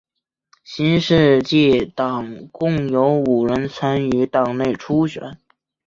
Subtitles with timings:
[0.63, 5.37] 新世界党共有五人参与党内初选。